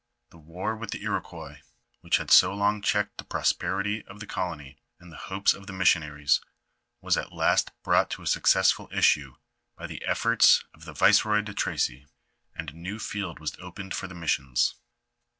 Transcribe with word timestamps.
The 0.31 0.39
war 0.39 0.75
with 0.75 0.89
the 0.89 1.03
Iroquois 1.03 1.61
which 1.99 2.17
had 2.17 2.31
so 2.31 2.55
long 2.55 2.81
checked 2.81 3.19
the 3.19 3.23
prosperity 3.23 4.03
of 4.07 4.19
the 4.19 4.25
colony, 4.25 4.79
and 4.99 5.11
the 5.11 5.15
hopes 5.29 5.53
of 5.53 5.67
the 5.67 5.73
missionaries, 5.73 6.41
was 7.01 7.17
at 7.17 7.31
last 7.31 7.69
brought 7.83 8.09
to 8.17 8.23
a 8.23 8.25
successful 8.25 8.89
issue 8.91 9.35
by 9.75 9.85
the 9.85 10.03
efforts 10.03 10.63
of 10.73 10.85
the 10.85 10.93
viceroy 10.93 11.41
de 11.41 11.53
Tracy, 11.53 12.07
and 12.55 12.71
a 12.71 12.79
new 12.79 12.97
field 12.97 13.37
was 13.37 13.55
opened 13.59 13.93
for 13.93 14.07
the 14.07 14.15
missions. 14.15 14.73